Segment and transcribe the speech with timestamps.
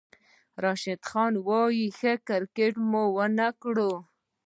[0.63, 3.75] راشد خان وايي، "ښه کرېکټ مو ونه کړ"